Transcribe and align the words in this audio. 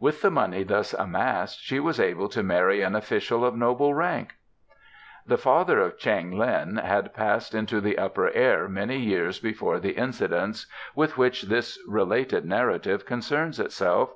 With 0.00 0.20
the 0.20 0.32
money 0.32 0.64
thus 0.64 0.94
amassed 0.94 1.60
she 1.60 1.78
was 1.78 2.00
able 2.00 2.28
to 2.30 2.42
marry 2.42 2.80
an 2.82 2.96
official 2.96 3.44
of 3.44 3.54
noble 3.54 3.94
rank. 3.94 4.34
The 5.24 5.38
father 5.38 5.78
of 5.78 5.96
Cheng 5.96 6.36
Lin 6.36 6.78
had 6.78 7.14
passed 7.14 7.54
into 7.54 7.80
the 7.80 7.96
Upper 7.96 8.30
Air 8.32 8.66
many 8.66 8.98
years 8.98 9.38
before 9.38 9.78
the 9.78 9.92
incidents 9.92 10.66
with 10.96 11.16
which 11.16 11.42
this 11.42 11.78
related 11.86 12.44
narrative 12.44 13.06
concerns 13.06 13.60
itself. 13.60 14.12